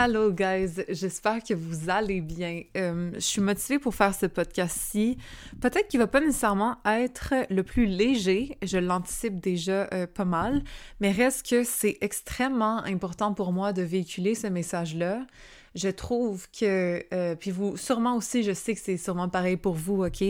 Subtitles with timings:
[0.00, 2.62] Hello guys, j'espère que vous allez bien.
[2.76, 5.18] Euh, je suis motivée pour faire ce podcast-ci.
[5.60, 10.62] Peut-être qu'il va pas nécessairement être le plus léger, je l'anticipe déjà euh, pas mal,
[11.00, 15.26] mais reste que c'est extrêmement important pour moi de véhiculer ce message-là.
[15.74, 19.74] Je trouve que, euh, puis vous, sûrement aussi, je sais que c'est sûrement pareil pour
[19.74, 20.22] vous, ok?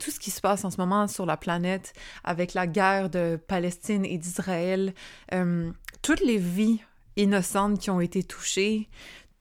[0.00, 1.92] tout ce qui se passe en ce moment sur la planète
[2.24, 4.92] avec la guerre de Palestine et d'Israël,
[6.02, 6.80] toutes les vies
[7.16, 8.88] innocentes qui ont été touchées,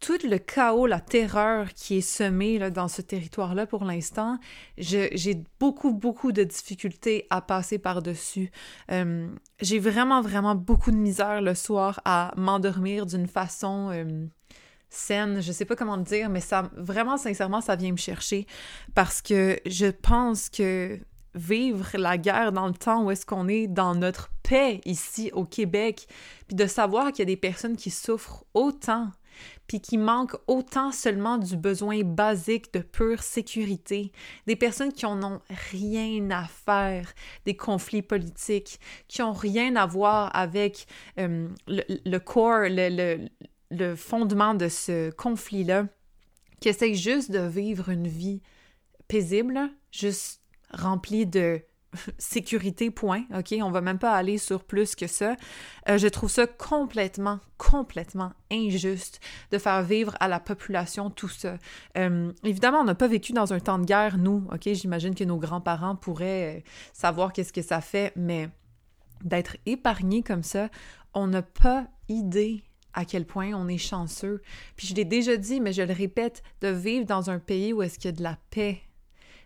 [0.04, 4.38] tout le chaos, la terreur qui est semée là, dans ce territoire-là pour l'instant,
[4.78, 8.52] j'ai beaucoup, beaucoup de difficultés à passer par-dessus.
[8.92, 9.30] Euh,
[9.62, 14.26] j'ai vraiment, vraiment beaucoup de misère le soir à m'endormir d'une façon euh,
[14.90, 15.42] saine.
[15.42, 18.46] Je sais pas comment le dire, mais ça, vraiment, sincèrement, ça vient me chercher
[18.96, 21.00] parce que je pense que
[21.36, 25.46] vivre la guerre dans le temps où est-ce qu'on est dans notre paix ici au
[25.46, 26.08] Québec,
[26.48, 29.10] puis de savoir qu'il y a des personnes qui souffrent autant,
[29.68, 34.12] puis qui manquent autant seulement du besoin basique de pure sécurité,
[34.46, 37.14] des personnes qui en ont rien à faire
[37.46, 40.86] des conflits politiques, qui ont rien à voir avec
[41.20, 43.28] euh, le, corps, le,
[43.72, 45.88] le fondement de ce conflit-là,
[46.60, 48.42] qui essayent juste de vivre une vie
[49.08, 49.60] paisible,
[49.92, 50.43] juste
[50.74, 51.62] rempli de
[52.18, 53.54] sécurité, point, OK?
[53.62, 55.36] On va même pas aller sur plus que ça.
[55.90, 59.20] Euh, je trouve ça complètement, complètement injuste
[59.52, 61.58] de faire vivre à la population tout ça.
[61.98, 64.70] Euh, évidemment, on n'a pas vécu dans un temps de guerre, nous, OK?
[64.74, 66.62] J'imagine que nos grands-parents pourraient euh,
[66.94, 68.50] savoir qu'est-ce que ça fait, mais
[69.24, 70.70] d'être épargné comme ça,
[71.14, 72.64] on n'a pas idée
[72.94, 74.42] à quel point on est chanceux.
[74.76, 77.82] Puis je l'ai déjà dit, mais je le répète, de vivre dans un pays où
[77.82, 78.82] est-ce qu'il y a de la paix,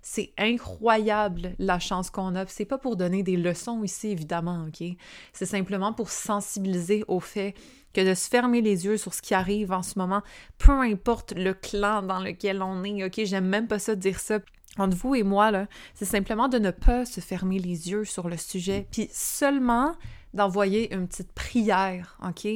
[0.02, 2.46] c'est incroyable la chance qu'on a.
[2.47, 4.88] C'est pas pour donner des leçons ici, évidemment, OK?
[5.34, 7.53] C'est simplement pour sensibiliser au fait
[7.94, 10.22] que de se fermer les yeux sur ce qui arrive en ce moment,
[10.58, 13.22] peu importe le clan dans lequel on est, OK?
[13.24, 14.40] J'aime même pas ça dire ça
[14.78, 18.29] entre vous et moi, là, c'est simplement de ne pas se fermer les yeux sur
[18.29, 19.96] le sujet, puis seulement
[20.37, 22.47] d'envoyer une petite prière, OK?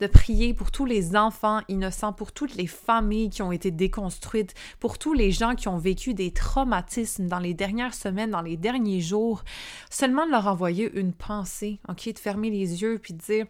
[0.00, 4.54] De prier pour tous les enfants innocents, pour toutes les familles qui ont été déconstruites,
[4.80, 8.58] pour tous les gens qui ont vécu des traumatismes dans les dernières semaines, dans les
[8.58, 9.44] derniers jours.
[9.88, 12.12] Seulement de leur envoyer une pensée, OK?
[12.12, 13.46] De fermer les yeux puis de dire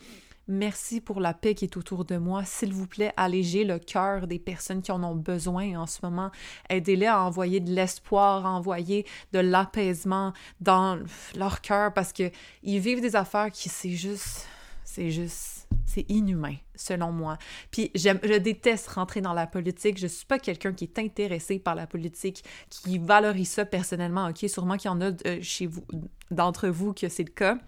[0.51, 2.43] Merci pour la paix qui est autour de moi.
[2.47, 6.31] S'il vous plaît, allégez le cœur des personnes qui en ont besoin en ce moment.
[6.71, 9.05] Aidez-les à envoyer de l'espoir, à envoyer
[9.35, 10.33] de l'apaisement
[10.63, 10.99] dans
[11.37, 12.31] leur cœur parce que
[12.63, 14.47] ils vivent des affaires qui c'est juste,
[14.85, 17.37] c'est juste, c'est inhumain selon moi.
[17.71, 19.99] Puis je déteste rentrer dans la politique.
[19.99, 24.29] Je suis pas quelqu'un qui est intéressé par la politique, qui valorise ça personnellement.
[24.29, 25.85] Ok, sûrement qu'il y en a euh, chez vous,
[26.31, 27.59] d'entre vous que c'est le cas.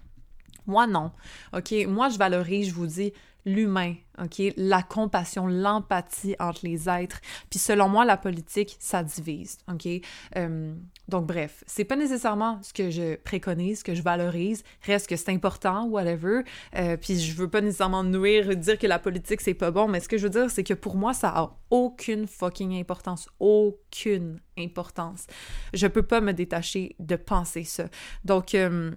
[0.66, 1.12] Moi, non.
[1.52, 1.72] OK?
[1.86, 3.12] Moi, je valorise, je vous dis,
[3.44, 4.42] l'humain, OK?
[4.56, 7.20] La compassion, l'empathie entre les êtres.
[7.48, 9.88] Puis selon moi, la politique, ça divise, OK?
[10.36, 10.74] Euh,
[11.08, 14.62] donc bref, c'est pas nécessairement ce que je préconise, ce que je valorise.
[14.82, 16.42] Reste que c'est important, whatever.
[16.76, 20.00] Euh, puis je veux pas nécessairement nuire, dire que la politique, c'est pas bon, mais
[20.00, 23.28] ce que je veux dire, c'est que pour moi, ça a aucune fucking importance.
[23.40, 25.26] Aucune importance.
[25.72, 27.84] Je peux pas me détacher de penser ça.
[28.24, 28.54] Donc...
[28.54, 28.92] Euh,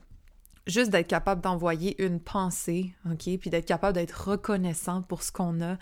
[0.68, 5.62] juste d'être capable d'envoyer une pensée, OK, puis d'être capable d'être reconnaissant pour ce qu'on
[5.62, 5.78] a.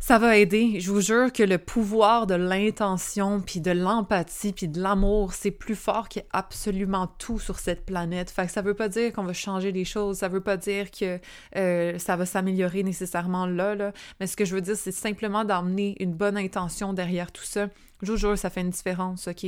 [0.00, 0.78] Ça va aider.
[0.78, 5.50] Je vous jure que le pouvoir de l'intention, puis de l'empathie, puis de l'amour, c'est
[5.50, 8.30] plus fort que absolument tout sur cette planète.
[8.30, 10.92] Fait que ça veut pas dire qu'on va changer les choses, ça veut pas dire
[10.92, 11.18] que
[11.56, 13.92] euh, ça va s'améliorer nécessairement là, là.
[14.20, 17.66] Mais ce que je veux dire, c'est simplement d'emmener une bonne intention derrière tout ça.
[18.02, 19.44] Je vous jure, ça fait une différence, OK?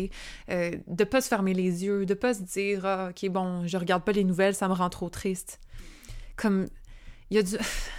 [0.51, 3.77] Euh, de pas se fermer les yeux, de pas se dire, ah, OK, bon, je
[3.77, 5.61] regarde pas les nouvelles, ça me rend trop triste.
[6.37, 6.67] Comme,
[7.31, 7.57] il y a du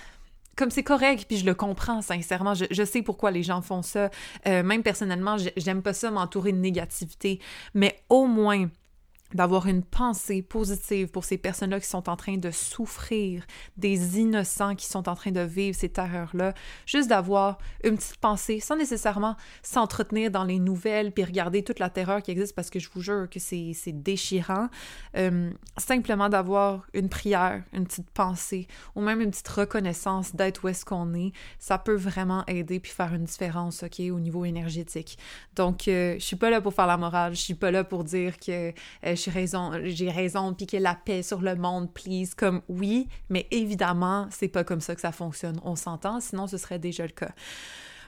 [0.57, 2.53] comme c'est correct, puis je le comprends sincèrement.
[2.53, 4.11] Je, sais pourquoi les gens font ça.
[4.45, 7.39] Euh, même personnellement, j'aime pas ça m'entourer de négativité,
[7.73, 8.67] mais au moins
[9.33, 13.45] d'avoir une pensée positive pour ces personnes-là qui sont en train de souffrir,
[13.77, 16.53] des innocents qui sont en train de vivre ces terreurs-là,
[16.85, 21.89] juste d'avoir une petite pensée sans nécessairement s'entretenir dans les nouvelles puis regarder toute la
[21.89, 24.69] terreur qui existe parce que je vous jure que c'est déchirant.
[25.17, 30.67] Euh, simplement d'avoir une prière, une petite pensée ou même une petite reconnaissance d'être où
[30.67, 35.17] est-ce qu'on est, ça peut vraiment aider puis faire une différence, OK, au niveau énergétique.
[35.55, 38.03] Donc, euh, je suis pas là pour faire la morale, je suis pas là pour
[38.03, 38.69] dire que
[39.05, 43.07] euh, j'ai raison, j'ai raison, puis que la paix sur le monde, please, comme oui,
[43.29, 45.59] mais évidemment, c'est pas comme ça que ça fonctionne.
[45.63, 47.31] On s'entend, sinon ce serait déjà le cas.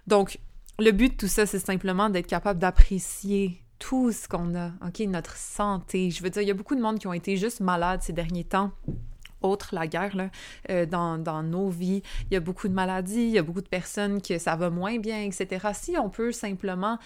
[0.07, 0.39] Donc,
[0.79, 4.99] le but de tout ça, c'est simplement d'être capable d'apprécier tout ce qu'on a, OK,
[5.01, 6.09] notre santé.
[6.09, 8.13] Je veux dire, il y a beaucoup de monde qui ont été juste malades ces
[8.13, 8.71] derniers temps
[9.43, 10.29] autre la guerre là,
[10.69, 12.01] euh, dans, dans, nos vies.
[12.31, 14.69] Il y a beaucoup de maladies, il y a beaucoup de personnes que ça va
[14.69, 15.67] moins bien, etc.
[15.73, 16.97] Si on peut simplement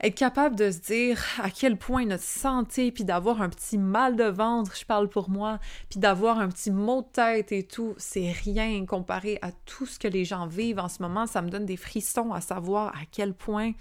[0.00, 4.16] être capable de se dire à quel point notre santé, puis d'avoir un petit mal
[4.16, 5.58] de ventre, je parle pour moi,
[5.88, 9.98] puis d'avoir un petit mot de tête et tout, c'est rien comparé à tout ce
[9.98, 11.26] que les gens vivent en ce moment.
[11.26, 13.72] Ça me donne des frissons à savoir à quel point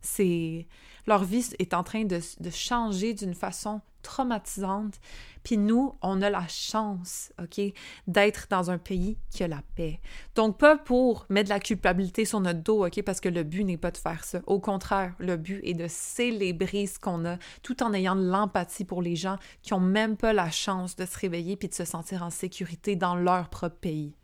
[0.00, 0.66] c'est
[1.06, 5.00] leur vie est en train de, de changer d'une façon traumatisante.
[5.42, 7.60] Puis nous, on a la chance, OK,
[8.06, 10.00] d'être dans un pays qui a la paix.
[10.36, 13.64] Donc, pas pour mettre de la culpabilité sur notre dos, OK, parce que le but
[13.64, 14.40] n'est pas de faire ça.
[14.46, 18.84] Au contraire, le but est de célébrer ce qu'on a tout en ayant de l'empathie
[18.84, 21.84] pour les gens qui n'ont même pas la chance de se réveiller puis de se
[21.84, 24.14] sentir en sécurité dans leur propre pays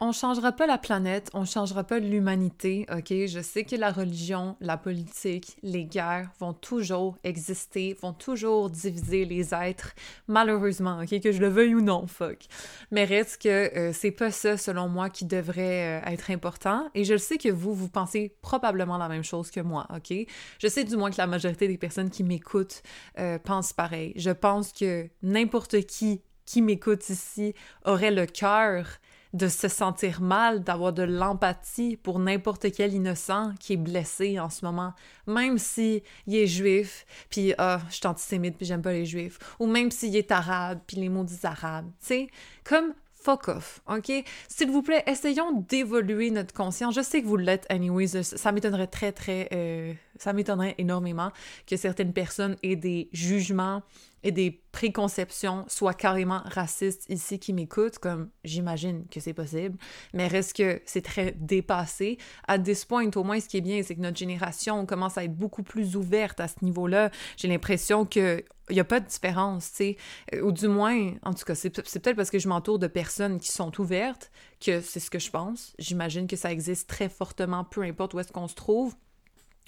[0.00, 3.08] on changera pas la planète, on changera pas l'humanité, ok?
[3.26, 9.24] Je sais que la religion, la politique, les guerres vont toujours exister, vont toujours diviser
[9.24, 9.94] les êtres,
[10.26, 11.20] malheureusement, ok?
[11.20, 12.46] Que je le veuille ou non, fuck.
[12.90, 16.88] Mais reste que euh, c'est pas ça, selon moi, qui devrait euh, être important.
[16.94, 20.14] Et je sais que vous, vous pensez probablement la même chose que moi, ok?
[20.58, 22.82] Je sais du moins que la majorité des personnes qui m'écoutent
[23.18, 24.12] euh, pensent pareil.
[24.16, 27.52] Je pense que n'importe qui qui m'écoute ici
[27.84, 28.86] aurait le cœur
[29.34, 34.50] de se sentir mal, d'avoir de l'empathie pour n'importe quel innocent qui est blessé en
[34.50, 34.94] ce moment,
[35.26, 39.38] même si il est juif, puis ah, je suis antisémite puis j'aime pas les juifs,
[39.58, 42.28] ou même s'il est arabe puis les maudits arabes, tu sais,
[42.64, 44.24] comme fuck off, ok?
[44.48, 46.94] S'il vous plaît, essayons d'évoluer notre conscience.
[46.94, 51.30] Je sais que vous l'êtes anyways, ça m'étonnerait très très, euh, ça m'étonnerait énormément
[51.66, 53.82] que certaines personnes aient des jugements
[54.22, 59.78] et des préconceptions soient carrément racistes ici qui m'écoutent, comme j'imagine que c'est possible,
[60.12, 62.18] mais reste que c'est très dépassé.
[62.46, 65.24] À this point, au moins, ce qui est bien, c'est que notre génération commence à
[65.24, 67.10] être beaucoup plus ouverte à ce niveau-là.
[67.36, 69.96] J'ai l'impression que il n'y a pas de différence, tu sais.
[70.42, 73.50] Ou du moins, en tout cas, c'est peut-être parce que je m'entoure de personnes qui
[73.50, 74.30] sont ouvertes
[74.60, 75.74] que c'est ce que je pense.
[75.78, 78.94] J'imagine que ça existe très fortement, peu importe où est-ce qu'on se trouve.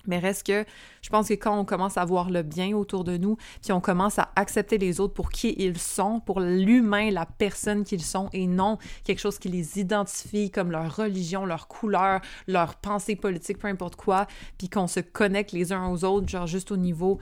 [0.06, 0.64] Mais reste que
[1.02, 3.80] je pense que quand on commence à voir le bien autour de nous, puis on
[3.80, 8.28] commence à accepter les autres pour qui ils sont, pour l'humain, la personne qu'ils sont,
[8.32, 13.58] et non quelque chose qui les identifie comme leur religion, leur couleur, leur pensée politique,
[13.58, 14.26] peu importe quoi,
[14.58, 17.18] puis qu'on se connecte les uns aux autres, genre juste au niveau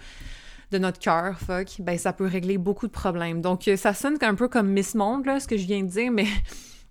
[0.71, 3.41] de notre cœur, fuck, ben ça peut régler beaucoup de problèmes.
[3.41, 6.13] Donc ça sonne un peu comme Miss Monde, là, ce que je viens de dire,
[6.13, 6.27] mais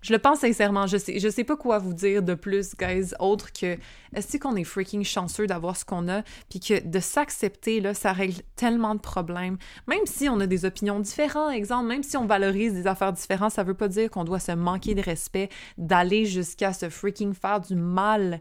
[0.00, 3.12] je le pense sincèrement, je sais, je sais pas quoi vous dire de plus, guys,
[3.18, 3.76] autre que
[4.14, 8.12] est-ce qu'on est freaking chanceux d'avoir ce qu'on a, puis que de s'accepter, là, ça
[8.12, 9.58] règle tellement de problèmes.
[9.86, 13.52] Même si on a des opinions différentes, exemple, même si on valorise des affaires différentes,
[13.52, 17.60] ça veut pas dire qu'on doit se manquer de respect, d'aller jusqu'à se freaking faire
[17.60, 18.40] du mal.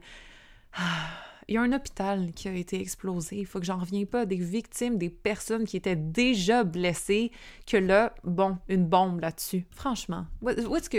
[0.74, 3.38] Ah il y a un hôpital qui a été explosé.
[3.38, 7.32] Il faut que j'en revienne pas des victimes, des personnes qui étaient déjà blessées,
[7.66, 9.66] que là, bon, une bombe là-dessus.
[9.72, 10.98] Franchement, où, est-ce que,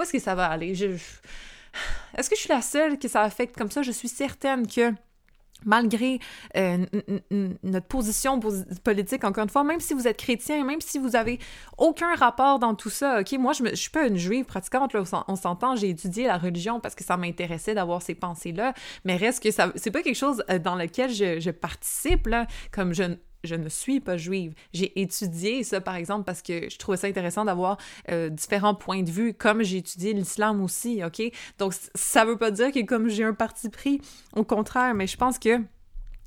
[0.00, 0.70] est-ce que ça va aller?
[0.70, 3.82] Est-ce que je suis la seule que ça affecte comme ça?
[3.82, 4.92] Je suis certaine que
[5.64, 6.18] malgré
[6.56, 6.84] euh,
[7.62, 8.40] notre position
[8.84, 11.38] politique, encore une fois, même si vous êtes chrétien, même si vous avez
[11.78, 15.02] aucun rapport dans tout ça, OK, moi, je, je suis pas une juive pratiquante, là,
[15.28, 18.74] on s'entend, j'ai étudié la religion parce que ça m'intéressait d'avoir ces pensées-là,
[19.04, 22.46] mais reste que ça, c'est pas quelque chose euh, dans lequel je, je participe, là,
[22.72, 24.54] comme je, je ne suis pas juive.
[24.72, 27.78] J'ai étudié ça, par exemple, parce que je trouvais ça intéressant d'avoir
[28.10, 31.22] euh, différents points de vue, comme j'ai étudié l'islam aussi, OK?
[31.58, 34.00] Donc, ça veut pas dire que comme j'ai un parti pris,
[34.36, 35.60] au contraire, mais je pense que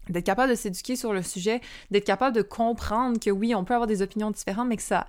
[0.09, 3.73] d'être capable de s'éduquer sur le sujet, d'être capable de comprendre que oui, on peut
[3.73, 5.07] avoir des opinions différentes, mais que ça...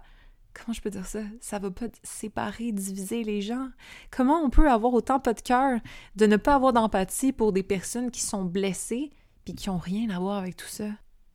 [0.55, 1.19] Comment je peux dire ça?
[1.41, 3.71] Ça va pas séparer, diviser les gens.
[4.13, 5.81] Comment on peut avoir autant pas de cœur
[6.15, 9.11] de ne pas avoir d'empathie pour des personnes qui sont blessées
[9.45, 10.85] puis qui ont rien à voir avec tout ça?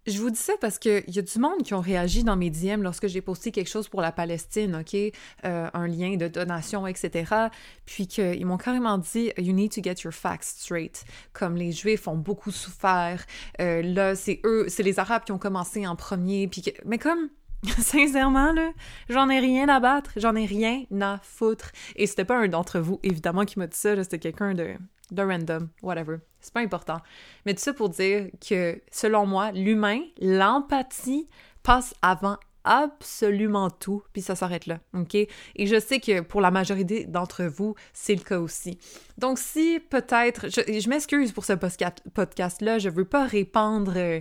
[0.08, 2.50] Je vous dis ça parce qu'il y a du monde qui ont réagi dans mes
[2.50, 4.96] DM lorsque j'ai posté quelque chose pour la Palestine, OK?
[4.96, 7.50] Euh, un lien de donation, etc.
[7.86, 11.04] Puis qu'ils m'ont carrément dit «You need to get your facts straight».
[11.34, 13.26] Comme les Juifs ont beaucoup souffert.
[13.60, 16.48] Euh, là, c'est eux, c'est les Arabes qui ont commencé en premier.
[16.48, 17.30] Puis Mais comme
[17.78, 18.72] Sincèrement, là,
[19.10, 21.72] j'en ai rien à battre, j'en ai rien à foutre.
[21.98, 24.76] Et c'était pas un d'entre vous, évidemment, qui m'a dit ça, c'était quelqu'un de,
[25.12, 26.18] de random, whatever.
[26.40, 26.98] C'est pas important.
[27.46, 31.28] Mais tout ça pour dire que, selon moi, l'humain, l'empathie
[31.64, 35.16] passe avant absolument tout, puis ça s'arrête là, OK?
[35.16, 38.78] Et je sais que pour la majorité d'entre vous, c'est le cas aussi.
[39.18, 43.94] Donc si peut-être, je, m'excuse pour ce podcast-là, je veux pas répandre...
[43.96, 44.20] Euh,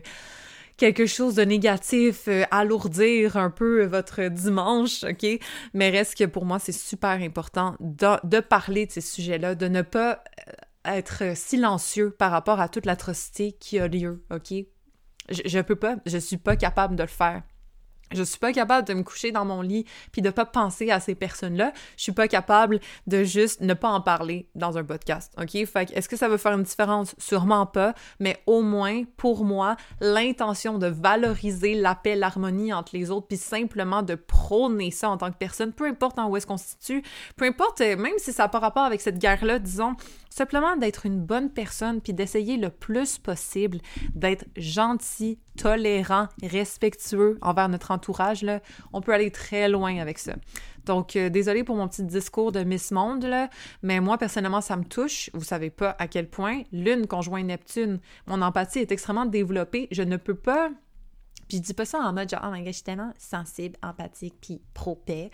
[0.79, 5.27] quelque chose de négatif, euh, alourdir un peu votre dimanche, OK?
[5.75, 9.83] Mais reste que pour moi, c'est super important de, parler de ces sujets-là, de ne
[9.83, 10.53] pas euh,
[10.97, 14.53] être silencieux par rapport à toute l'atrocité qui a lieu, OK?
[15.31, 17.43] Je, je peux pas, je suis pas capable de le faire.
[18.13, 21.01] Je suis pas capable de me coucher dans mon lit puis de pas penser à
[21.01, 21.73] ces personnes-là.
[21.97, 25.35] Je suis pas capable de juste ne pas en parler dans un podcast.
[25.39, 25.65] OK?
[25.67, 27.15] Fait est-ce que ça va faire une différence?
[27.19, 33.11] Sûrement pas, mais au moins, pour moi, l'intention de valoriser la paix, l'harmonie entre les
[33.11, 36.47] autres puis simplement de prôner ça en tant que personne, peu importe en où est-ce
[36.47, 37.03] qu'on se situe,
[37.37, 39.95] peu importe, euh, même si ça n'a pas rapport avec cette guerre-là, disons,
[40.39, 43.79] simplement d'être une bonne personne puis d'essayer le plus possible
[44.15, 48.47] d'être gentil, tolérant, respectueux envers notre entourage,
[48.93, 50.35] on peut aller très loin avec ça.
[50.85, 53.27] Donc, euh, désolé pour mon petit discours de Miss Monde,
[53.83, 55.29] mais moi, personnellement, ça me touche.
[55.35, 56.63] Vous savez pas à quel point.
[56.73, 59.89] Lune conjoint Neptune, mon empathie est extrêmement développée.
[59.91, 60.71] Je ne peux pas
[61.49, 63.77] puis je dis pas ça en mode genre, oh my god, je suis tellement sensible,
[63.83, 65.31] empathique, puis pro-paix.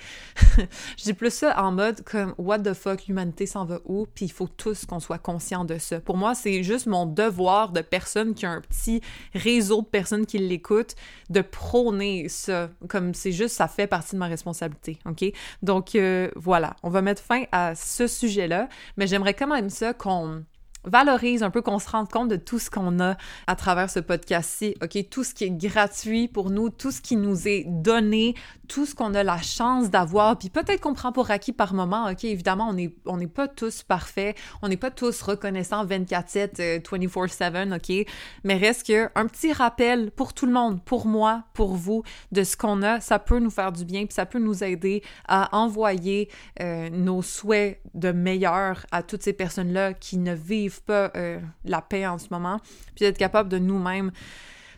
[0.96, 4.06] je dis plus ça en mode comme, what the fuck, l'humanité s'en va où?
[4.14, 6.00] Puis il faut tous qu'on soit conscient de ça.
[6.00, 9.00] Pour moi, c'est juste mon devoir de personne qui a un petit
[9.34, 10.94] réseau de personnes qui l'écoutent,
[11.30, 12.70] de prôner ça.
[12.88, 15.24] Comme c'est juste, ça fait partie de ma responsabilité, OK?
[15.62, 19.92] Donc euh, voilà, on va mettre fin à ce sujet-là, mais j'aimerais quand même ça
[19.92, 20.44] qu'on
[20.84, 24.00] valorise un peu, qu'on se rende compte de tout ce qu'on a à travers ce
[24.00, 25.08] podcast-ci, OK?
[25.10, 28.34] Tout ce qui est gratuit pour nous, tout ce qui nous est donné,
[28.68, 32.10] tout ce qu'on a la chance d'avoir, puis peut-être qu'on prend pour acquis par moment,
[32.10, 32.24] OK?
[32.24, 37.76] Évidemment, on n'est on pas tous parfaits, on n'est pas tous reconnaissants 24-7, 24-7, euh,
[37.76, 38.06] OK?
[38.44, 42.44] Mais reste que un petit rappel pour tout le monde, pour moi, pour vous, de
[42.44, 45.56] ce qu'on a, ça peut nous faire du bien, puis ça peut nous aider à
[45.56, 46.28] envoyer
[46.60, 51.82] euh, nos souhaits de meilleur à toutes ces personnes-là qui ne vivent pas euh, la
[51.82, 52.60] paix en ce moment,
[52.94, 54.10] puis d'être capable de nous-mêmes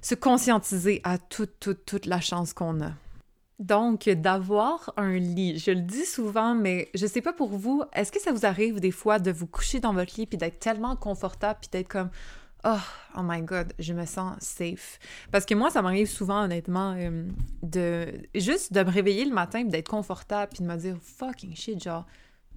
[0.03, 2.93] se conscientiser à toute, toute, toute la chance qu'on a.
[3.59, 8.13] Donc, d'avoir un lit, je le dis souvent, mais je sais pas pour vous, est-ce
[8.13, 10.95] que ça vous arrive des fois de vous coucher dans votre lit puis d'être tellement
[10.95, 12.11] confortable puis d'être comme
[12.65, 12.77] oh,
[13.17, 14.99] oh my god, je me sens safe?
[15.33, 17.25] Parce que moi, ça m'arrive souvent, honnêtement, euh,
[17.63, 21.57] de juste de me réveiller le matin puis d'être confortable puis de me dire fucking
[21.57, 22.05] shit, genre,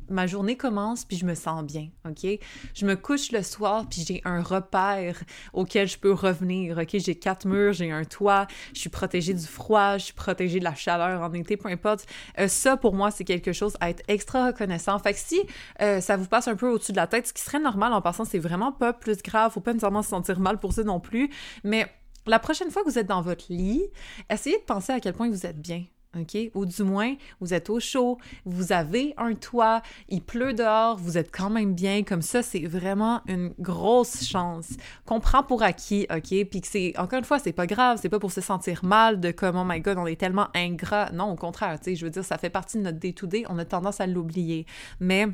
[0.09, 2.27] ma journée commence puis je me sens bien, OK?
[2.73, 5.21] Je me couche le soir puis j'ai un repère
[5.53, 6.89] auquel je peux revenir, OK?
[6.93, 10.63] J'ai quatre murs, j'ai un toit, je suis protégée du froid, je suis protégée de
[10.63, 12.05] la chaleur en été, peu importe.
[12.39, 14.97] Euh, ça, pour moi, c'est quelque chose à être extra reconnaissant.
[14.99, 15.41] Fait que si
[15.81, 18.01] euh, ça vous passe un peu au-dessus de la tête, ce qui serait normal en
[18.01, 20.99] passant, c'est vraiment pas plus grave, faut pas nécessairement se sentir mal pour ça non
[20.99, 21.29] plus,
[21.63, 21.87] mais
[22.25, 23.83] la prochaine fois que vous êtes dans votre lit,
[24.29, 25.83] essayez de penser à quel point vous êtes bien.
[26.17, 26.37] OK?
[26.55, 31.17] Ou du moins, vous êtes au chaud, vous avez un toit, il pleut dehors, vous
[31.17, 32.03] êtes quand même bien.
[32.03, 34.69] Comme ça, c'est vraiment une grosse chance
[35.05, 36.45] qu'on pour acquis, OK?
[36.49, 39.19] Puis que c'est, encore une fois, c'est pas grave, c'est pas pour se sentir mal
[39.19, 41.11] de comme, oh my god, on est tellement ingrat.
[41.11, 43.59] Non, au contraire, tu sais, je veux dire, ça fait partie de notre day-to-day, on
[43.59, 44.65] a tendance à l'oublier.
[44.99, 45.27] Mais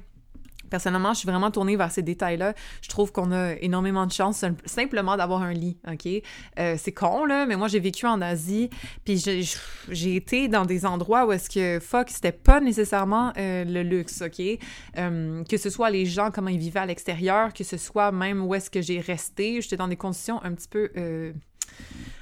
[0.70, 2.54] Personnellement, je suis vraiment tournée vers ces détails-là.
[2.82, 6.08] Je trouve qu'on a énormément de chance simplement d'avoir un lit, OK?
[6.60, 8.70] Euh, c'est con, là, mais moi, j'ai vécu en Asie,
[9.04, 9.24] puis
[9.90, 14.22] j'ai été dans des endroits où est-ce que, fuck, c'était pas nécessairement euh, le luxe,
[14.22, 14.42] OK?
[14.98, 18.46] Euh, que ce soit les gens, comment ils vivaient à l'extérieur, que ce soit même
[18.46, 20.90] où est-ce que j'ai resté, j'étais dans des conditions un petit peu...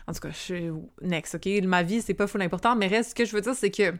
[0.05, 0.69] En tout cas, je suis
[1.01, 1.47] next, OK?
[1.63, 3.93] Ma vie, c'est pas full important, mais reste, ce que je veux dire, c'est que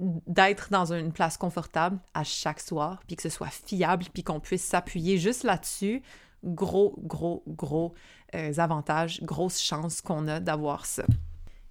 [0.00, 4.40] d'être dans une place confortable à chaque soir, puis que ce soit fiable, puis qu'on
[4.40, 6.02] puisse s'appuyer juste là-dessus,
[6.44, 7.94] gros, gros, gros
[8.34, 11.04] euh, avantages, grosse chance qu'on a d'avoir ça.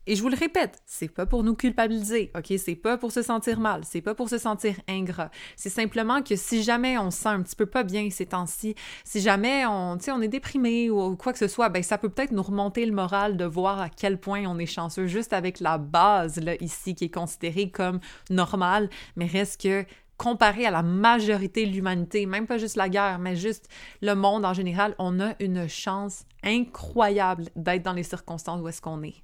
[0.06, 2.54] Et je vous le répète, c'est pas pour nous culpabiliser, ok?
[2.58, 5.32] C'est pas pour se sentir mal, c'est pas pour se sentir ingrat.
[5.56, 8.76] C'est simplement que si jamais on se sent un petit peu pas bien ces temps-ci,
[9.06, 12.32] si jamais on, on est déprimé ou quoi que ce soit, ben ça peut peut-être
[12.32, 15.78] nous remonter le moral de voir à quel point on est chanceux juste avec la
[15.78, 19.86] base là ici qui est considérée comme normale, mais reste que
[20.18, 23.70] comparé à la majorité de l'humanité, même pas juste la guerre, mais juste
[24.02, 28.82] le monde en général, on a une chance incroyable d'être dans les circonstances où est-ce
[28.82, 29.24] qu'on est.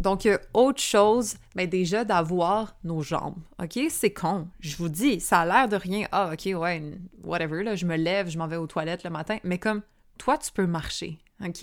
[0.00, 3.38] Donc, autre chose, mais déjà d'avoir nos jambes.
[3.60, 3.78] OK?
[3.90, 4.48] C'est con.
[4.60, 6.06] Je vous dis, ça a l'air de rien.
[6.12, 6.82] Ah, OK, ouais,
[7.24, 9.38] whatever, là, je me lève, je m'en vais aux toilettes le matin.
[9.42, 9.82] Mais comme
[10.16, 11.18] toi, tu peux marcher.
[11.44, 11.62] OK?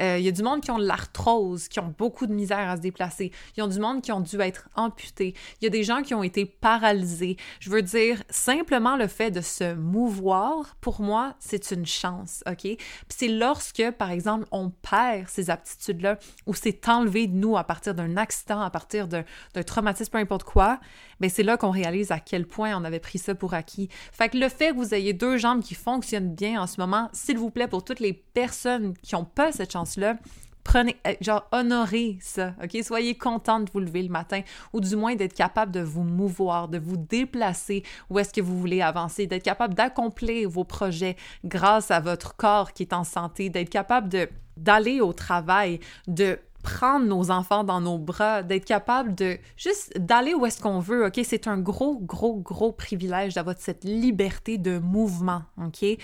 [0.00, 2.76] Euh, il y a du monde qui ont l'arthrose, qui ont beaucoup de misère à
[2.76, 3.32] se déplacer.
[3.56, 5.34] Il y a du monde qui ont dû être amputés.
[5.60, 7.36] Il y a des gens qui ont été paralysés.
[7.60, 12.62] Je veux dire, simplement le fait de se mouvoir, pour moi, c'est une chance, OK?
[12.62, 17.64] Puis c'est lorsque, par exemple, on perd ces aptitudes-là ou c'est enlevé de nous à
[17.64, 19.24] partir d'un accident, à partir d'un
[19.66, 20.80] traumatisme, peu importe quoi,
[21.20, 23.88] bien c'est là qu'on réalise à quel point on avait pris ça pour acquis.
[24.12, 27.38] Fait le fait que vous ayez deux jambes qui fonctionnent bien en ce moment, s'il
[27.38, 30.16] vous plaît, pour toutes les personnes n'ont pas cette chance-là,
[30.68, 32.76] prenez, euh, genre, honorez ça, OK?
[32.82, 36.68] Soyez content de vous lever le matin ou du moins d'être capable de vous mouvoir,
[36.68, 41.90] de vous déplacer où est-ce que vous voulez avancer, d'être capable d'accomplir vos projets grâce
[41.90, 44.10] à votre corps qui est en santé, d'être capable
[44.56, 50.34] d'aller au travail, de prendre nos enfants dans nos bras, d'être capable de juste d'aller
[50.34, 51.18] où est-ce qu'on veut, OK?
[51.24, 55.96] C'est un gros, gros, gros privilège d'avoir cette liberté de mouvement, OK?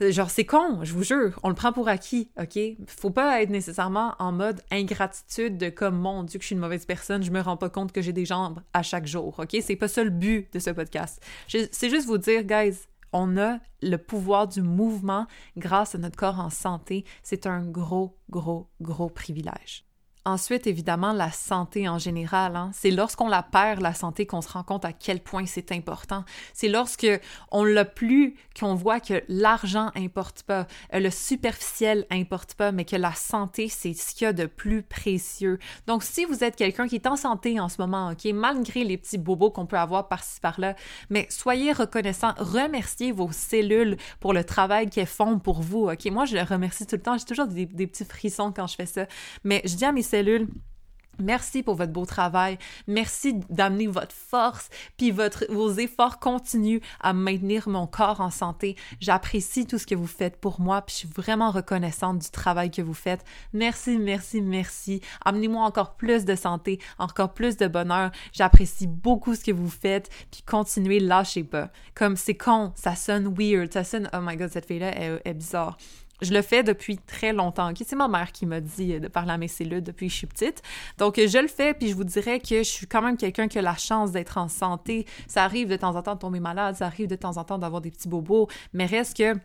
[0.00, 2.58] Genre, c'est con, je vous jure, on le prend pour acquis, OK?
[2.86, 6.60] Faut pas être nécessairement en mode ingratitude de comme, mon Dieu, que je suis une
[6.60, 9.56] mauvaise personne, je me rends pas compte que j'ai des jambes à chaque jour, OK?
[9.60, 11.20] C'est pas ça le but de ce podcast.
[11.48, 15.26] C'est juste vous dire, guys, on a le pouvoir du mouvement
[15.56, 17.04] grâce à notre corps en santé.
[17.22, 19.87] C'est un gros, gros, gros privilège.
[20.28, 22.54] Ensuite, évidemment, la santé en général.
[22.54, 22.70] Hein.
[22.74, 26.22] C'est lorsqu'on la perd, la santé, qu'on se rend compte à quel point c'est important.
[26.52, 27.08] C'est lorsque
[27.50, 32.84] on l'a plus, qu'on voit que l'argent importe pas, euh, le superficiel importe pas, mais
[32.84, 35.58] que la santé, c'est ce qu'il y a de plus précieux.
[35.86, 38.98] Donc, si vous êtes quelqu'un qui est en santé en ce moment, OK, malgré les
[38.98, 40.76] petits bobos qu'on peut avoir par-ci par-là,
[41.08, 46.04] mais soyez reconnaissant, remerciez vos cellules pour le travail qu'elles font pour vous, OK?
[46.10, 47.16] Moi, je les remercie tout le temps.
[47.16, 49.06] J'ai toujours des, petits frissons quand je fais ça.
[49.42, 50.17] Mais je dis à mes cellules,
[51.20, 52.58] Merci pour votre beau travail.
[52.86, 58.76] Merci d'amener votre force, puis votre, vos efforts continuent à maintenir mon corps en santé.
[59.00, 62.70] J'apprécie tout ce que vous faites pour moi, puis je suis vraiment reconnaissante du travail
[62.70, 63.24] que vous faites.
[63.52, 65.00] Merci, merci, merci.
[65.24, 68.12] Amenez-moi encore plus de santé, encore plus de bonheur.
[68.32, 71.70] J'apprécie beaucoup ce que vous faites, puis continuez, lâchez pas.
[71.96, 75.76] Comme c'est con, ça sonne weird, ça sonne, oh my god, cette fille-là est bizarre.
[76.20, 77.72] Je le fais depuis très longtemps.
[77.76, 80.18] C'est ma mère qui m'a dit euh, de parler à mes cellules depuis que je
[80.18, 80.62] suis petite.
[80.98, 83.48] Donc, euh, je le fais, puis je vous dirais que je suis quand même quelqu'un
[83.48, 85.06] qui a la chance d'être en santé.
[85.26, 87.58] Ça arrive de temps en temps de tomber malade, ça arrive de temps en temps
[87.58, 89.38] d'avoir des petits bobos, mais reste que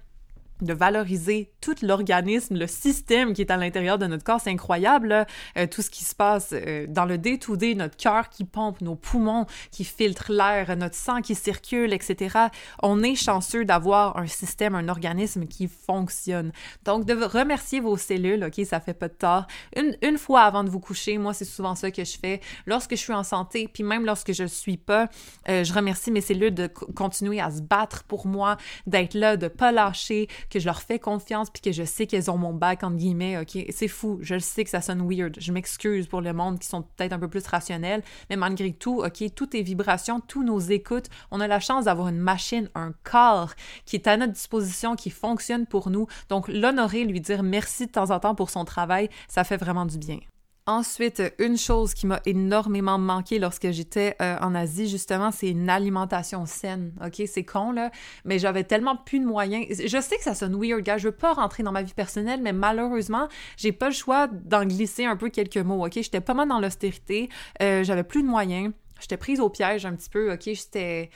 [0.63, 4.41] de valoriser tout l'organisme, le système qui est à l'intérieur de notre corps.
[4.41, 5.25] C'est incroyable,
[5.58, 8.96] euh, tout ce qui se passe euh, dans le day-to-day, notre cœur qui pompe, nos
[8.96, 12.37] poumons qui filtrent l'air, notre sang qui circule, etc.
[12.81, 16.51] On est chanceux d'avoir un système, un organisme qui fonctionne.
[16.85, 19.48] Donc, de remercier vos cellules, OK, ça fait pas de tort.
[19.75, 22.42] Une, une fois avant de vous coucher, moi, c'est souvent ça que je fais.
[22.66, 25.09] Lorsque je suis en santé, puis même lorsque je ne suis pas,
[25.50, 29.48] euh, je remercie mes cellules de continuer à se battre pour moi, d'être là, de
[29.48, 32.83] pas lâcher, que je leur fais confiance puis que je sais qu'elles ont mon bac,
[32.83, 33.57] entre guillemets, OK?
[33.70, 34.20] C'est fou.
[34.22, 35.35] Je le sais que ça sonne weird.
[35.39, 39.03] Je m'excuse pour le monde qui sont peut-être un peu plus rationnels, mais malgré tout,
[39.03, 42.94] OK, toutes les vibrations, tous nos écoutes, on a la chance d'avoir une machine, un
[43.03, 43.53] corps
[43.85, 46.07] qui est à notre disposition, qui fonctionne pour nous.
[46.29, 49.85] Donc, l'honorer, lui dire merci de temps en temps pour son travail, ça fait vraiment
[49.85, 50.20] du bien.
[50.65, 55.69] Ensuite, une chose qui m'a énormément manqué lorsque j'étais euh, en Asie, justement, c'est une
[55.69, 56.93] alimentation saine.
[57.05, 57.91] OK, c'est con, là,
[58.23, 59.65] mais j'avais tellement plus de moyens.
[59.69, 60.97] Je sais que ça sonne weird, gars.
[60.97, 64.63] Je veux pas rentrer dans ma vie personnelle, mais malheureusement, j'ai pas le choix d'en
[64.63, 65.85] glisser un peu quelques mots.
[65.85, 67.27] OK, j'étais pas mal dans l'austérité.
[67.61, 68.71] Euh, j'avais plus de moyens.
[69.01, 70.31] J'étais prise au piège un petit peu.
[70.31, 71.09] OK, j'étais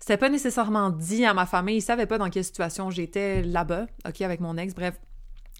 [0.00, 3.86] c'était pas nécessairement dit à ma famille, ils savaient pas dans quelle situation j'étais là-bas,
[4.06, 4.94] OK, avec mon ex, bref,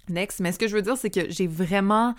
[0.09, 0.41] next.
[0.41, 2.15] Mais ce que je veux dire, c'est que j'ai vraiment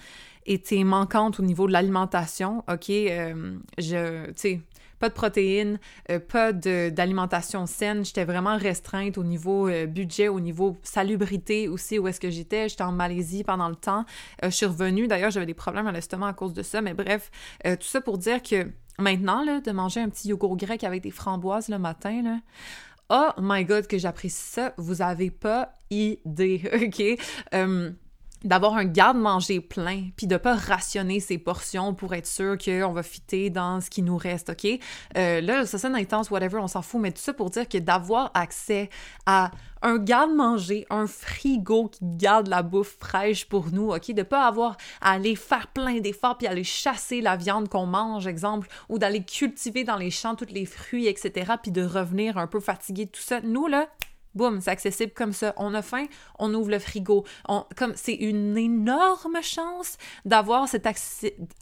[0.49, 2.89] été manquante au niveau de l'alimentation, OK?
[2.89, 4.61] Euh, je, tu sais,
[4.97, 8.03] pas de protéines, euh, pas d'alimentation saine.
[8.03, 12.67] J'étais vraiment restreinte au niveau euh, budget, au niveau salubrité aussi, où est-ce que j'étais.
[12.67, 14.05] J'étais en Malaisie pendant le temps.
[14.43, 15.07] je suis revenue.
[15.07, 16.81] D'ailleurs, j'avais des problèmes à l'estomac à cause de ça.
[16.81, 17.31] Mais bref,
[17.63, 21.11] tout ça pour dire que maintenant, là, de manger un petit yogourt grec avec des
[21.11, 22.39] framboises le matin, là,
[23.11, 24.73] Oh my god, que j'apprécie ça.
[24.77, 27.19] Vous avez pas idée, OK?
[28.43, 33.03] D'avoir un garde-manger plein, puis de pas rationner ses portions pour être sûr qu'on va
[33.03, 34.79] fitter dans ce qui nous reste, OK?
[35.17, 37.77] Euh, là, ça sonne intense, whatever, on s'en fout, mais tout ça pour dire que
[37.77, 38.89] d'avoir accès
[39.25, 44.11] à un garde-manger, un frigo qui garde la bouffe fraîche pour nous, OK?
[44.11, 48.27] De pas avoir à aller faire plein d'efforts puis aller chasser la viande qu'on mange,
[48.27, 52.47] exemple, ou d'aller cultiver dans les champs tous les fruits, etc., puis de revenir un
[52.47, 53.41] peu fatigué tout ça.
[53.41, 53.87] Nous, là,
[54.35, 55.53] Boum, c'est accessible comme ça.
[55.57, 56.05] On a faim,
[56.37, 57.25] on ouvre le frigo.
[57.47, 60.87] On, comme c'est une énorme chance d'avoir cette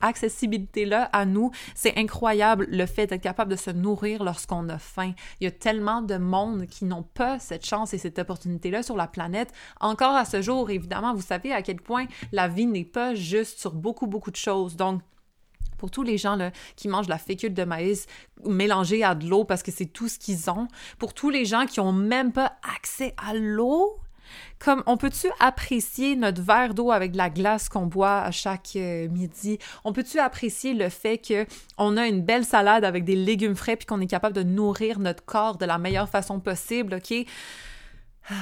[0.02, 1.52] accessibilité-là à nous.
[1.76, 5.14] C'est incroyable le fait d'être capable de se nourrir lorsqu'on a faim.
[5.40, 8.98] Il y a tellement de monde qui n'ont pas cette chance et cette opportunité-là sur
[8.98, 9.54] la planète.
[9.80, 13.60] Encore à ce jour, évidemment, vous savez à quel point la vie n'est pas juste
[13.60, 14.76] sur beaucoup, beaucoup de choses.
[14.76, 15.02] Donc,
[15.78, 18.06] pour tous les gens là, qui mangent la fécule de maïs
[18.46, 20.68] mélangée à de l'eau parce que c'est tout ce qu'ils ont,
[21.00, 24.00] pour tous les gens qui ont même pas accès à l'eau,
[24.60, 28.76] comme on peut-tu apprécier notre verre d'eau avec de la glace qu'on boit à chaque
[28.76, 29.58] euh, midi?
[29.84, 31.46] On peut-tu apprécier le fait que
[31.78, 35.00] on a une belle salade avec des légumes frais puis qu'on est capable de nourrir
[35.00, 37.26] notre corps de la meilleure façon possible, OK?
[38.30, 38.34] Ah,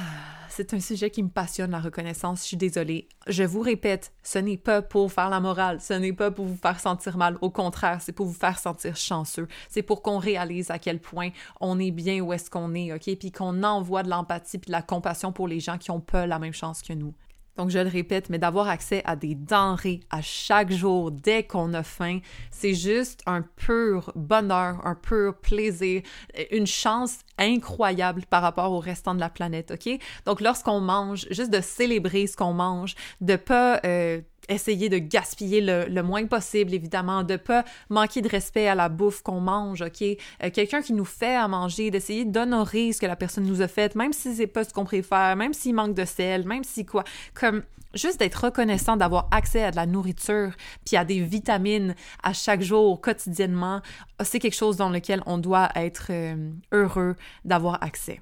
[0.48, 2.40] c'est un sujet qui me passionne, la reconnaissance.
[2.40, 3.08] Je suis désolée.
[3.28, 6.56] Je vous répète, ce n'est pas pour faire la morale, ce n'est pas pour vous
[6.56, 7.38] faire sentir mal.
[7.40, 9.46] Au contraire, c'est pour vous faire sentir chanceux.
[9.68, 13.16] C'est pour qu'on réalise à quel point on est bien où est-ce qu'on est, OK?
[13.16, 16.26] Puis qu'on envoie de l'empathie puis de la compassion pour les gens qui n'ont pas
[16.26, 17.14] la même chance que nous.
[17.56, 21.74] Donc, je le répète, mais d'avoir accès à des denrées à chaque jour dès qu'on
[21.74, 26.02] a faim, c'est juste un pur bonheur, un pur plaisir,
[26.50, 29.98] une chance incroyable par rapport au restant de la planète, OK?
[30.24, 33.80] Donc, lorsqu'on mange, juste de célébrer ce qu'on mange, de pas...
[33.84, 38.88] Euh, essayer de gaspiller le, moins possible, évidemment, de pas manquer de respect à la
[38.88, 40.02] bouffe qu'on mange, OK?
[40.02, 43.68] Euh, quelqu'un qui nous fait à manger, d'essayer d'honorer ce que la personne nous a
[43.68, 46.84] fait, même si c'est pas ce qu'on préfère, même s'il manque de sel, même si
[46.84, 47.04] quoi,
[47.34, 47.62] comme
[47.94, 50.52] juste d'être reconnaissant d'avoir accès à de la nourriture
[50.84, 53.80] puis à des vitamines à chaque jour, quotidiennement,
[54.22, 58.20] c'est quelque chose dans lequel on doit être euh, heureux d'avoir accès.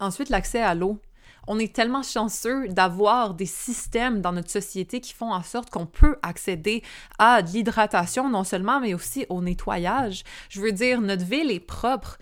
[0.00, 1.00] Ensuite, l'accès à l'eau
[1.48, 5.86] on est tellement chanceux d'avoir des systèmes dans notre société qui font en sorte qu'on
[5.86, 6.82] peut accéder
[7.18, 10.24] à de l'hydratation non seulement, mais aussi au nettoyage.
[10.50, 12.18] Je veux dire, notre ville est propre.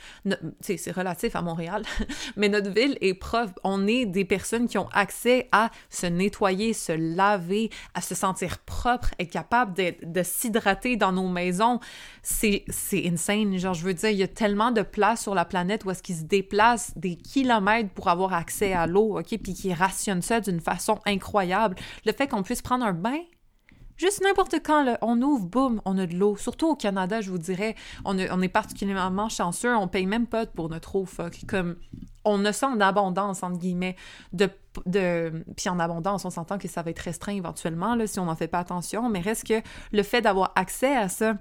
[0.61, 1.83] C'est relatif à Montréal,
[2.37, 3.53] mais notre ville est propre.
[3.65, 8.59] On est des personnes qui ont accès à se nettoyer, se laver, à se sentir
[8.59, 11.81] propre, être capable de, de s'hydrater dans nos maisons.
[12.23, 13.59] C'est insane.
[13.59, 16.03] Genre, je veux dire, il y a tellement de places sur la planète où est-ce
[16.03, 20.61] qu'ils se déplacent des kilomètres pour avoir accès à l'eau Puis qui rationne ça d'une
[20.61, 21.77] façon incroyable.
[22.05, 23.19] Le fait qu'on puisse prendre un bain,
[23.97, 26.37] Juste n'importe quand, on ouvre, boum, on a de l'eau.
[26.37, 27.75] Surtout au Canada, je vous dirais,
[28.05, 31.47] on, est particulièrement chanceux, on paye même pas pour notre eau, fuck.
[31.49, 31.77] Comme,
[32.25, 33.97] on a ça en abondance, entre guillemets,
[34.37, 38.49] puis en abondance, on s'entend que ça va être restreint éventuellement, si on n'en fait
[38.49, 41.37] pas attention, mais reste que le fait d'avoir accès à ça,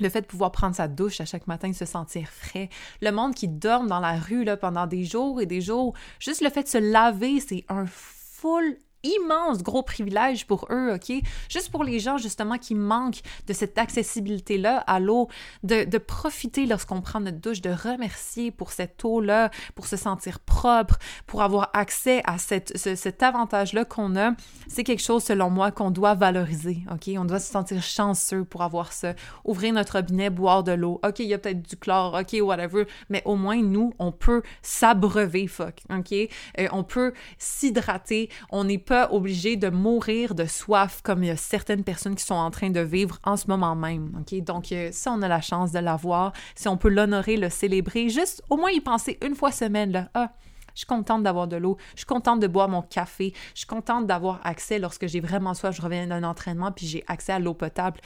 [0.00, 2.68] le fait de pouvoir prendre sa douche à chaque matin, se sentir frais.
[3.00, 6.42] Le monde qui dort dans la rue là, pendant des jours et des jours, juste
[6.42, 11.12] le fait de se laver, c'est un full immense gros privilège pour eux, OK?
[11.48, 15.28] Juste pour les gens, justement, qui manquent de cette accessibilité-là à l'eau,
[15.62, 20.98] de, profiter lorsqu'on prend notre douche, de remercier pour cette eau-là, pour se sentir propre,
[21.26, 24.32] pour avoir accès à cette, cet avantage-là qu'on a,
[24.68, 27.10] c'est quelque chose, selon moi, qu'on doit valoriser, OK?
[27.16, 29.14] On doit se sentir chanceux pour avoir ça.
[29.44, 31.00] Ouvrir notre robinet, boire de l'eau.
[31.04, 34.42] OK, il y a peut-être du chlore, OK, whatever, mais au moins, nous, on peut
[34.62, 36.12] s'abreuver, fuck, OK?
[36.12, 41.30] Euh, on peut s'hydrater, on n'est pas obligé de mourir de soif comme il y
[41.30, 44.22] a certaines personnes qui sont en train de vivre en ce moment même.
[44.42, 48.08] Donc, euh, si on a la chance de l'avoir, si on peut l'honorer, le célébrer,
[48.08, 50.32] juste au moins y penser une fois semaine, ah,
[50.74, 53.66] je suis contente d'avoir de l'eau, je suis contente de boire mon café, je suis
[53.66, 57.38] contente d'avoir accès lorsque j'ai vraiment soif, je reviens d'un entraînement puis j'ai accès à
[57.38, 57.98] l'eau potable.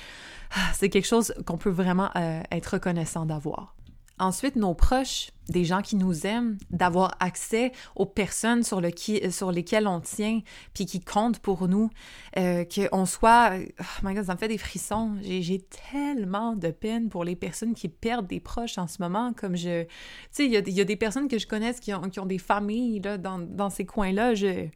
[0.55, 3.75] Ah, c'est quelque chose qu'on peut vraiment euh, être reconnaissant d'avoir.
[4.21, 8.83] Ensuite, nos proches, des gens qui nous aiment, d'avoir accès aux personnes sur,
[9.31, 10.43] sur lesquelles on tient,
[10.75, 11.89] puis qui comptent pour nous,
[12.37, 13.53] euh, qu'on soit...
[13.81, 15.17] Oh my God, ça me fait des frissons.
[15.23, 19.57] J'ai tellement de peine pour les personnes qui perdent des proches en ce moment, comme
[19.57, 19.85] je...
[19.85, 19.89] Tu
[20.33, 23.71] sais, il y, a, des personnes que je connais qui ont, des familles dans, dans
[23.71, 24.35] ces coins-là.
[24.35, 24.69] Je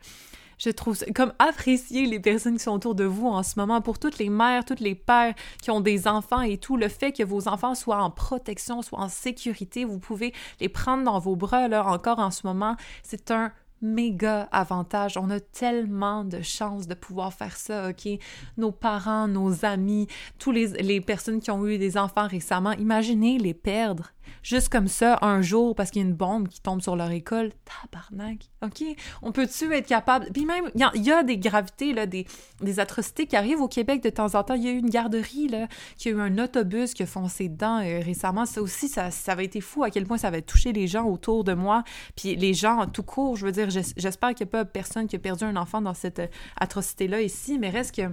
[0.64, 3.98] je trouve comme apprécier les personnes qui sont autour de vous en ce moment, pour
[3.98, 7.22] toutes les mères, tous les pères qui ont des enfants et tout, le fait que
[7.22, 11.68] vos enfants soient en protection, soient en sécurité, vous pouvez les prendre dans vos bras
[11.68, 13.52] là encore en ce moment, c'est un
[13.84, 15.16] méga avantage.
[15.16, 18.08] On a tellement de chance de pouvoir faire ça, OK?
[18.56, 23.38] Nos parents, nos amis, tous les, les personnes qui ont eu des enfants récemment, imaginez
[23.38, 26.80] les perdre juste comme ça un jour parce qu'il y a une bombe qui tombe
[26.80, 28.84] sur leur école, tabarnak, OK?
[29.22, 30.26] On peut-tu être capable...
[30.32, 32.26] Puis même, il y, a des gravités, là, des,
[32.60, 34.54] des atrocités qui arrivent au Québec de temps en temps.
[34.54, 35.66] Il y a eu une garderie, là,
[35.96, 38.46] qui a eu un autobus qui a foncé dedans euh, récemment.
[38.46, 41.04] Ça aussi, ça, ça avait été fou à quel point ça avait touché les gens
[41.04, 41.82] autour de moi.
[42.16, 45.16] Puis les gens, tout court, je veux dire, j'espère qu'il n'y a pas personne qui
[45.16, 48.10] a perdu un enfant dans cette euh, atrocité-là ici, mais reste que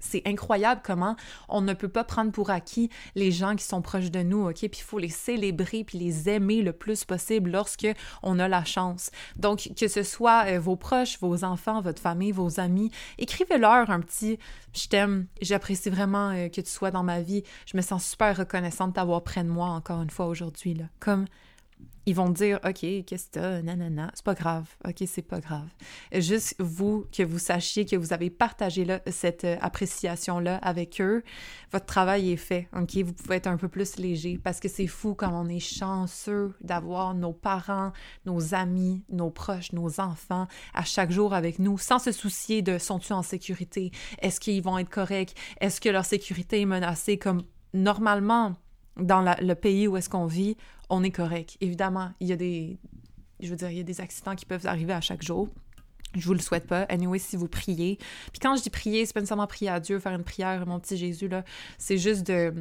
[0.00, 1.14] c'est incroyable comment
[1.48, 4.58] on ne peut pas prendre pour acquis les gens qui sont proches de nous, OK?
[4.58, 7.86] Puis il faut les célébrer puis les aimer le plus possible lorsque
[8.22, 9.10] on a la chance.
[9.36, 14.00] Donc, que ce soit euh, vos proches, vos enfants, votre famille, vos amis, écrivez-leur un
[14.00, 14.38] petit
[14.74, 18.36] «je t'aime, j'apprécie vraiment euh, que tu sois dans ma vie, je me sens super
[18.36, 21.26] reconnaissante de t'avoir près de moi encore une fois aujourd'hui, là.» Comme
[22.06, 25.68] ils vont dire OK, qu'est-ce que t'as, nanana, c'est pas grave, OK, c'est pas grave.
[26.12, 31.22] Juste vous, que vous sachiez que vous avez partagé là, cette euh, appréciation-là avec eux,
[31.72, 34.86] votre travail est fait, OK, vous pouvez être un peu plus léger parce que c'est
[34.86, 37.92] fou comme on est chanceux d'avoir nos parents,
[38.26, 42.78] nos amis, nos proches, nos enfants à chaque jour avec nous sans se soucier de
[42.78, 47.42] sont-ils en sécurité, est-ce qu'ils vont être corrects, est-ce que leur sécurité est menacée comme
[47.72, 48.56] normalement
[49.00, 50.56] dans le pays où est-ce qu'on vit,
[50.88, 51.56] on est correct.
[51.60, 52.78] Évidemment, il y a des,
[53.40, 55.48] je veux accidents qui peuvent arriver à chaque jour.
[56.16, 56.82] Je vous le souhaite pas.
[56.82, 57.96] Anyway, si vous priez.
[58.32, 60.80] Puis quand je dis prier, c'est pas nécessairement prier à Dieu, faire une prière, mon
[60.80, 61.44] petit Jésus, là.
[61.78, 62.52] C'est juste de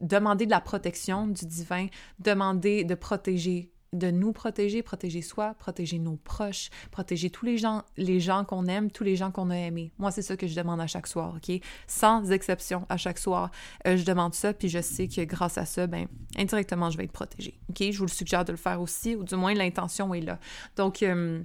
[0.00, 1.86] demander de la protection du divin,
[2.18, 7.82] demander de protéger de nous protéger, protéger soi, protéger nos proches, protéger tous les gens,
[7.96, 9.92] les gens qu'on aime, tous les gens qu'on a aimés.
[9.98, 11.60] Moi, c'est ça que je demande à chaque soir, OK?
[11.86, 13.50] Sans exception, à chaque soir,
[13.86, 17.04] euh, je demande ça, puis je sais que grâce à ça, ben, indirectement, je vais
[17.04, 17.82] être protégée, OK?
[17.90, 20.38] Je vous le suggère de le faire aussi, ou du moins, l'intention est là.
[20.76, 21.42] Donc, euh,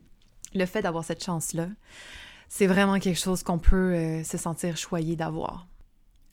[0.53, 1.67] le fait d'avoir cette chance-là,
[2.49, 5.67] c'est vraiment quelque chose qu'on peut euh, se sentir choyé d'avoir.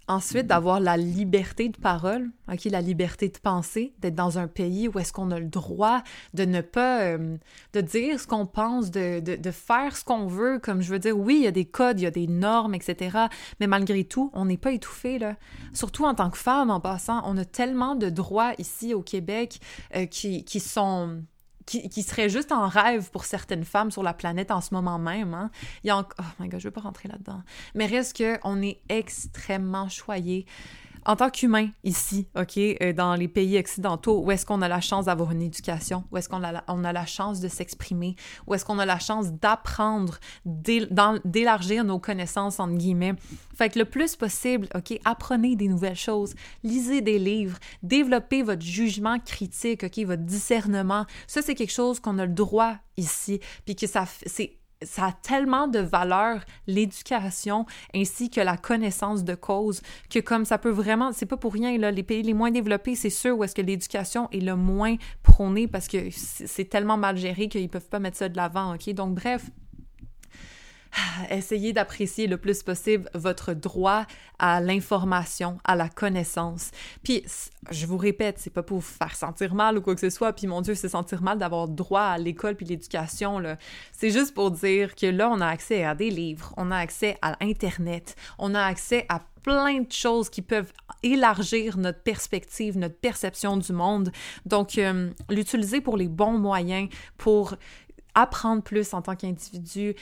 [0.07, 4.87] Ensuite, d'avoir la liberté de parole, ok, la liberté de penser, d'être dans un pays
[4.87, 6.03] où est-ce qu'on a le droit
[6.35, 7.39] de ne pas, euh,
[7.73, 10.99] de dire ce qu'on pense, de, de, de, faire ce qu'on veut, comme je veux
[10.99, 13.17] dire, oui, il y a des codes, il y a des normes, etc.,
[13.61, 15.37] mais malgré tout, on n'est pas étouffé, là.
[15.73, 19.59] Surtout en tant que femme, en passant, on a tellement de droits ici au Québec
[19.97, 21.23] euh, qui, qui sont
[21.67, 25.35] qui, serait juste en rêve pour certaines femmes sur la planète en ce moment même.
[25.35, 25.51] Hein.
[25.89, 26.03] Oh
[26.39, 27.43] my god, je veux pas rentrer là-dedans.
[27.75, 30.47] Mais reste qu'on est extrêmement choyé
[31.07, 34.81] en tant qu'humain ici, OK, euh, dans les pays occidentaux, où est-ce qu'on a la
[34.81, 38.17] chance d'avoir une éducation, où est-ce qu'on a, la, on a la chance de s'exprimer,
[38.47, 43.15] où est-ce qu'on a la chance d'apprendre, d'élargir nos connaissances, entre guillemets?
[43.55, 48.63] Fait que le plus possible, OK, apprenez des nouvelles choses, lisez des livres, développez votre
[48.63, 51.07] jugement critique, OK, votre discernement.
[51.27, 55.13] Ça, c'est quelque chose qu'on a le droit ici, puis que ça, c'est ça a
[55.13, 61.13] tellement de valeur, l'éducation ainsi que la connaissance de cause, que comme ça peut vraiment,
[61.13, 63.63] c'est pas pour rien, là, les pays les moins développés, c'est sûr où est-ce que
[63.63, 68.17] l'éducation est le moins prônée parce que c'est tellement mal géré qu'ils peuvent pas mettre
[68.17, 68.89] ça de l'avant, OK?
[68.95, 69.51] Donc bref,
[71.31, 74.07] essayez d'apprécier le plus possible votre droit
[74.39, 76.71] à l'information, à la connaissance.
[77.03, 77.25] Puis,
[77.71, 80.33] je vous répète, c'est pas pour vous faire sentir mal ou quoi que ce soit,
[80.33, 83.43] puis mon Dieu, c'est sentir mal d'avoir droit à l'école puis l'éducation.
[83.93, 87.17] C'est juste pour dire que là, on a accès à des livres, on a accès
[87.23, 92.97] à Internet, on a accès à plein de choses qui peuvent élargir notre perspective, notre
[92.97, 94.11] perception du monde.
[94.47, 97.55] Donc, euh, l'utiliser pour les bons moyens, pour
[98.15, 99.95] apprendre plus en tant qu'individu,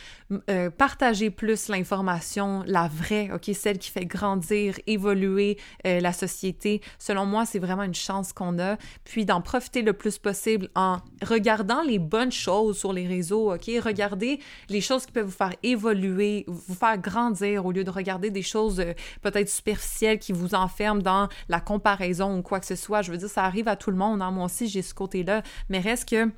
[0.51, 6.81] euh, partager plus l'information, la vraie, ok, celle qui fait grandir, évoluer euh, la société.
[6.99, 8.77] Selon moi, c'est vraiment une chance qu'on a.
[9.05, 13.71] Puis d'en profiter le plus possible en regardant les bonnes choses sur les réseaux, ok,
[13.83, 18.31] regardez les choses qui peuvent vous faire évoluer, vous faire grandir au lieu de regarder
[18.31, 22.77] des choses euh, peut-être superficielles qui vous enferment dans la comparaison ou quoi que ce
[22.77, 23.03] soit.
[23.03, 24.23] Je veux dire, ça arrive à tout le monde.
[24.23, 24.31] Hein?
[24.31, 26.31] Moi aussi, j'ai ce côté-là, mais reste que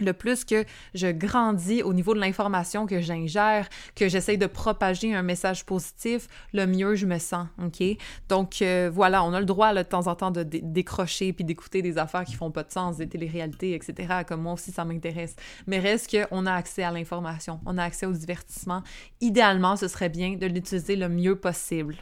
[0.00, 5.14] le plus que je grandis au niveau de l'information que j'ingère, que j'essaye de propager
[5.14, 7.82] un message positif, le mieux je me sens, OK?
[8.28, 11.82] Donc euh, voilà, on a le droit de temps en temps de décrocher puis d'écouter
[11.82, 14.22] des affaires qui font pas de sens, des téléréalités, etc.
[14.26, 15.36] Comme moi aussi, ça m'intéresse.
[15.66, 18.82] Mais reste qu'on a accès à l'information, on a accès au divertissement.
[19.20, 21.96] Idéalement, ce serait bien de l'utiliser le mieux possible.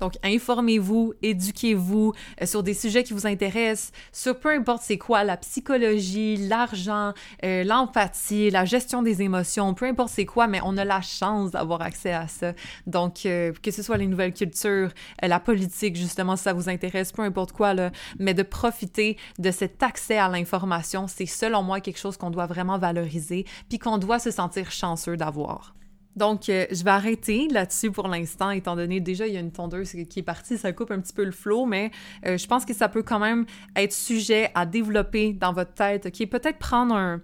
[0.00, 5.24] Donc, informez-vous, éduquez-vous euh, sur des sujets qui vous intéressent, sur peu importe c'est quoi,
[5.24, 7.12] la psychologie, l'argent,
[7.44, 11.52] euh, l'empathie, la gestion des émotions, peu importe c'est quoi, mais on a la chance
[11.52, 12.52] d'avoir accès à ça.
[12.86, 14.90] Donc, euh, que ce soit les nouvelles cultures,
[15.22, 19.50] la politique, justement, si ça vous intéresse, peu importe quoi, là, mais de profiter de
[19.50, 23.98] cet accès à l'information, c'est selon moi quelque chose qu'on doit vraiment valoriser, puis qu'on
[23.98, 25.74] doit se sentir chanceux d'avoir.
[26.16, 29.52] Donc, euh, je vais arrêter là-dessus pour l'instant, étant donné déjà, il y a une
[29.52, 31.90] tondeuse qui est partie, ça coupe un petit peu le flow, mais
[32.26, 33.46] euh, je pense que ça peut quand même
[33.76, 36.28] être sujet à développer dans votre tête, OK?
[36.28, 37.20] Peut-être prendre un,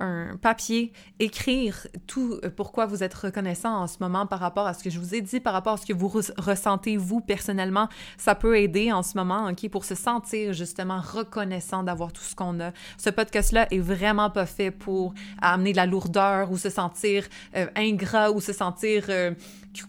[0.00, 4.74] un papier, écrire tout euh, pourquoi vous êtes reconnaissant en ce moment par rapport à
[4.74, 7.88] ce que je vous ai dit, par rapport à ce que vous ressentez vous personnellement,
[8.16, 12.34] ça peut aider en ce moment, OK, pour se sentir justement reconnaissant d'avoir tout ce
[12.34, 12.72] qu'on a.
[12.98, 17.24] Ce podcast-là est vraiment pas fait pour amener de la lourdeur ou se sentir
[17.56, 19.32] euh, ingrat ou se sentir euh,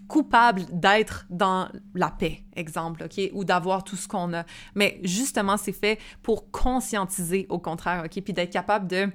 [0.08, 4.46] coupable d'être dans la paix, exemple, OK, ou d'avoir tout ce qu'on a.
[4.76, 9.10] Mais justement, c'est fait pour conscientiser au contraire, OK, puis d'être capable de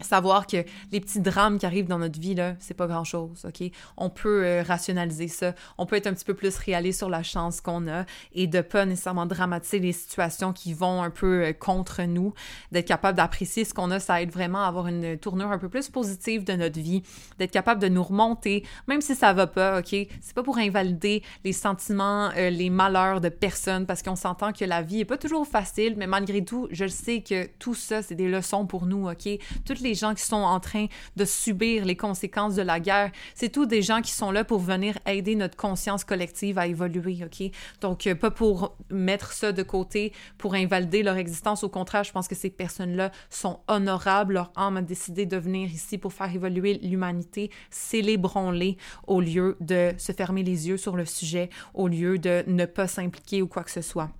[0.00, 0.58] savoir que
[0.92, 3.70] les petits drames qui arrivent dans notre vie là, c'est pas grand-chose, OK?
[3.96, 7.22] On peut euh, rationaliser ça, on peut être un petit peu plus réaliste sur la
[7.22, 11.52] chance qu'on a et de pas nécessairement dramatiser les situations qui vont un peu euh,
[11.52, 12.34] contre nous,
[12.72, 15.68] d'être capable d'apprécier ce qu'on a, ça aide vraiment à avoir une tournure un peu
[15.68, 17.02] plus positive de notre vie,
[17.38, 19.94] d'être capable de nous remonter même si ça va pas, OK?
[20.20, 24.64] C'est pas pour invalider les sentiments, euh, les malheurs de personne parce qu'on s'entend que
[24.64, 28.14] la vie est pas toujours facile, mais malgré tout, je sais que tout ça c'est
[28.14, 29.28] des leçons pour nous, OK?
[29.64, 33.10] Toutes gens qui sont en train de subir les conséquences de la guerre.
[33.34, 37.18] C'est tous des gens qui sont là pour venir aider notre conscience collective à évoluer,
[37.24, 37.50] OK?
[37.80, 41.64] Donc, euh, pas pour mettre ça de côté, pour invalider leur existence.
[41.64, 44.34] Au contraire, je pense que ces personnes-là sont honorables.
[44.34, 47.50] Leur âme a décidé de venir ici pour faire évoluer l'humanité.
[47.70, 52.64] Célébrons-les au lieu de se fermer les yeux sur le sujet, au lieu de ne
[52.66, 54.10] pas s'impliquer ou quoi que ce soit.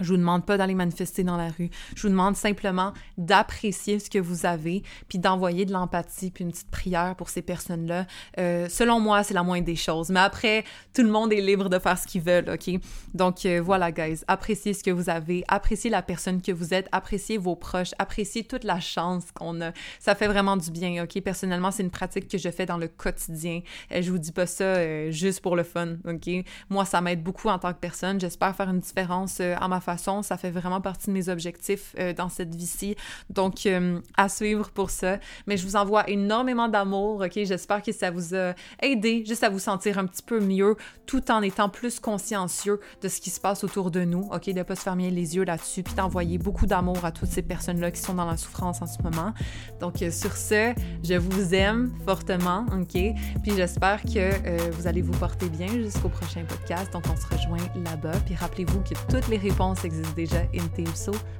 [0.00, 1.70] Je vous demande pas d'aller manifester dans la rue.
[1.94, 6.50] Je vous demande simplement d'apprécier ce que vous avez, puis d'envoyer de l'empathie, puis une
[6.50, 8.06] petite prière pour ces personnes-là.
[8.38, 10.10] Euh, selon moi, c'est la moindre des choses.
[10.10, 12.70] Mais après, tout le monde est libre de faire ce qu'il veut, OK?
[13.14, 16.88] Donc euh, voilà, guys, appréciez ce que vous avez, appréciez la personne que vous êtes,
[16.92, 19.72] appréciez vos proches, appréciez toute la chance qu'on a.
[19.98, 21.20] Ça fait vraiment du bien, OK?
[21.22, 23.62] Personnellement, c'est une pratique que je fais dans le quotidien.
[23.92, 26.28] Euh, je vous dis pas ça juste pour le fun, OK?
[26.68, 28.20] Moi, ça m'aide beaucoup en tant que personne.
[28.20, 30.22] J'espère faire une différence en ma façon.
[30.22, 32.96] Ça fait vraiment partie de mes objectifs euh, dans cette vie-ci.
[33.30, 35.18] Donc, euh, à suivre pour ça.
[35.46, 37.32] Mais je vous envoie énormément d'amour, OK?
[37.34, 41.30] J'espère que ça vous a aidé juste à vous sentir un petit peu mieux tout
[41.30, 44.46] en étant plus consciencieux de ce qui se passe autour de nous, OK?
[44.46, 47.42] De ne pas se fermer les yeux là-dessus, puis d'envoyer beaucoup d'amour à toutes ces
[47.42, 49.32] personnes-là qui sont dans la souffrance en ce moment.
[49.80, 53.00] Donc, euh, sur ce, je vous aime fortement, OK?
[53.42, 56.92] Puis j'espère que vous allez vous porter bien jusqu'au prochain podcast.
[56.92, 58.18] Donc, on se rejoint là-bas.
[58.24, 60.86] Puis rappelez-vous que toutes les réponses existe déjà in Team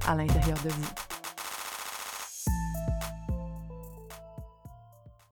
[0.05, 0.87] à l'intérieur de vous.